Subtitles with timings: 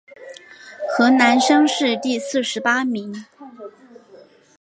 [0.89, 3.23] 河南乡试第四十八名。